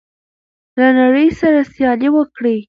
[0.79, 2.57] له نړۍ سره سیالي وکړئ.